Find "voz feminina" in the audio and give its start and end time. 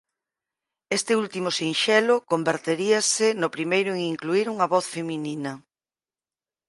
4.73-5.51